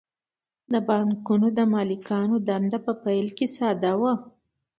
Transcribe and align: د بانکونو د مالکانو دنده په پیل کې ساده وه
د 0.71 0.73
بانکونو 0.87 1.47
د 1.57 1.59
مالکانو 1.73 2.35
دنده 2.47 2.79
په 2.85 2.93
پیل 3.03 3.27
کې 3.37 3.45
ساده 3.55 3.93
وه 4.01 4.13